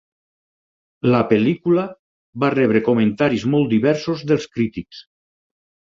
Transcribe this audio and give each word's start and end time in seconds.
La 1.15 1.19
pel·lícula 1.33 1.83
va 2.45 2.51
rebre 2.55 2.83
comentaris 2.89 3.47
molt 3.57 3.71
diversos 3.77 4.25
dels 4.33 4.49
crítics. 4.57 5.07